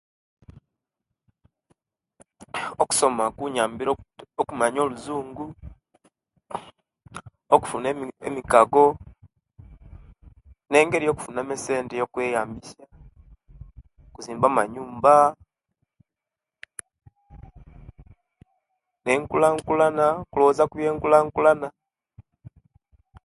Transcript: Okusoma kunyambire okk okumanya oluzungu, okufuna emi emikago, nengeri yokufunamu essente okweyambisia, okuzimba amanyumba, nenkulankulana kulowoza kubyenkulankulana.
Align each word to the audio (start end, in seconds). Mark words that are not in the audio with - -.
Okusoma 2.81 3.23
kunyambire 3.35 3.89
okk 3.93 4.09
okumanya 4.41 4.79
oluzungu, 4.85 5.45
okufuna 7.55 7.85
emi 7.91 8.05
emikago, 8.27 8.85
nengeri 10.71 11.07
yokufunamu 11.07 11.51
essente 11.57 11.95
okweyambisia, 12.05 12.85
okuzimba 14.09 14.45
amanyumba, 14.49 15.15
nenkulankulana 19.05 20.05
kulowoza 20.31 20.63
kubyenkulankulana. 20.69 21.67